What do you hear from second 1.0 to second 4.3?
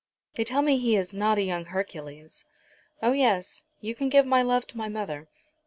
not a young Hercules. Oh yes; you can give